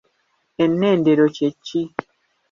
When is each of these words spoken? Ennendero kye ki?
Ennendero 0.63 1.25
kye 1.35 1.49
ki? 1.65 1.81